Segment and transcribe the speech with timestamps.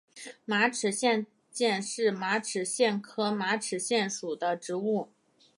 [0.45, 1.27] 毛马齿苋
[1.79, 5.09] 是马齿苋科马齿苋属的植物。